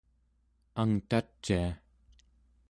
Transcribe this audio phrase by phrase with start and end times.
[0.81, 1.67] angtacia